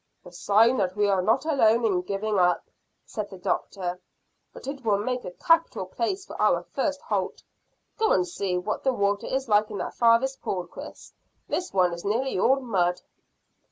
[0.25, 2.63] "A sign that we are not alone in giving up,"
[3.05, 4.01] said the doctor;
[4.51, 7.43] "but it will make a capital place for our first halt.
[7.99, 11.13] Go and see what the water is like in that farthest pool, Chris.
[11.47, 12.99] This one is nearly all mud."